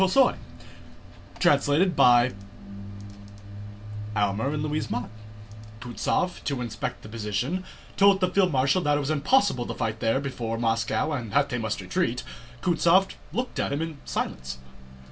[0.01, 2.35] CHAPTER III When
[4.15, 5.09] Ermólov, having been sent by
[5.79, 7.63] Kutúzov to inspect the position,
[7.97, 11.49] told the field marshal that it was impossible to fight there before Moscow and that
[11.49, 12.23] they must retreat,
[12.63, 14.57] Kutúzov looked at him in silence.